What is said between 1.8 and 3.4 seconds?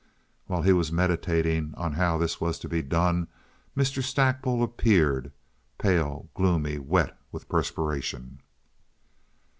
how this was to be done